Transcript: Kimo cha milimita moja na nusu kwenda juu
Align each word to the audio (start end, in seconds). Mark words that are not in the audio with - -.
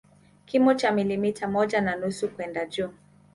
Kimo 0.45 0.73
cha 0.73 0.91
milimita 0.91 1.47
moja 1.47 1.81
na 1.81 1.95
nusu 1.95 2.29
kwenda 2.29 2.65
juu 2.65 2.89